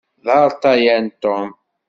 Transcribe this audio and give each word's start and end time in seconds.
D 0.25 0.27
arṭayan 0.39 1.05
Tom. 1.21 1.49